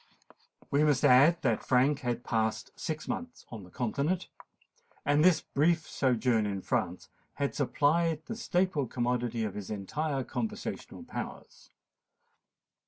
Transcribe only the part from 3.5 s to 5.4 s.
the continent; and